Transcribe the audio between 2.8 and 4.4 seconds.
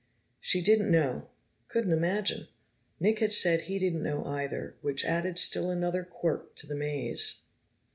Nick had said he didn't know